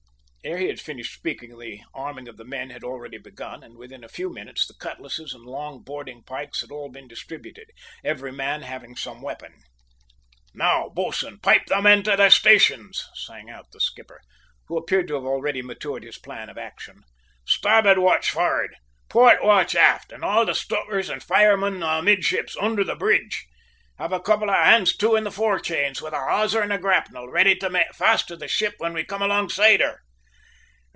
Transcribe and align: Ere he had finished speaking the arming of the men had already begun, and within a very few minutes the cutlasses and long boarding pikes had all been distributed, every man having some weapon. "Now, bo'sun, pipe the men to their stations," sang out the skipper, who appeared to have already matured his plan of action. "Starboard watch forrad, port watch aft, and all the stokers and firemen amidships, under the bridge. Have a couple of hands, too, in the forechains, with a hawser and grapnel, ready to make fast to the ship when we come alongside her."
Ere 0.43 0.57
he 0.57 0.65
had 0.69 0.81
finished 0.81 1.13
speaking 1.13 1.59
the 1.59 1.83
arming 1.93 2.27
of 2.27 2.35
the 2.35 2.43
men 2.43 2.71
had 2.71 2.83
already 2.83 3.19
begun, 3.19 3.61
and 3.61 3.77
within 3.77 4.03
a 4.03 4.07
very 4.07 4.15
few 4.15 4.33
minutes 4.33 4.65
the 4.65 4.73
cutlasses 4.73 5.35
and 5.35 5.45
long 5.45 5.83
boarding 5.83 6.23
pikes 6.23 6.61
had 6.61 6.71
all 6.71 6.89
been 6.89 7.07
distributed, 7.07 7.69
every 8.03 8.31
man 8.31 8.63
having 8.63 8.95
some 8.95 9.21
weapon. 9.21 9.53
"Now, 10.55 10.89
bo'sun, 10.89 11.41
pipe 11.43 11.67
the 11.67 11.79
men 11.79 12.01
to 12.03 12.15
their 12.15 12.31
stations," 12.31 13.07
sang 13.13 13.51
out 13.51 13.67
the 13.71 13.79
skipper, 13.79 14.19
who 14.65 14.79
appeared 14.79 15.07
to 15.09 15.13
have 15.13 15.25
already 15.25 15.61
matured 15.61 16.01
his 16.01 16.17
plan 16.17 16.49
of 16.49 16.57
action. 16.57 17.03
"Starboard 17.45 17.99
watch 17.99 18.31
forrad, 18.31 18.71
port 19.09 19.43
watch 19.43 19.75
aft, 19.75 20.11
and 20.11 20.23
all 20.25 20.43
the 20.43 20.55
stokers 20.55 21.07
and 21.07 21.21
firemen 21.21 21.83
amidships, 21.83 22.57
under 22.59 22.83
the 22.83 22.95
bridge. 22.95 23.45
Have 23.99 24.11
a 24.11 24.19
couple 24.19 24.49
of 24.49 24.55
hands, 24.55 24.97
too, 24.97 25.15
in 25.15 25.23
the 25.23 25.29
forechains, 25.29 26.01
with 26.01 26.13
a 26.13 26.19
hawser 26.19 26.61
and 26.63 26.81
grapnel, 26.81 27.27
ready 27.29 27.55
to 27.57 27.69
make 27.69 27.93
fast 27.93 28.27
to 28.29 28.35
the 28.35 28.47
ship 28.47 28.73
when 28.79 28.93
we 28.93 29.03
come 29.05 29.21
alongside 29.21 29.81
her." 29.81 29.99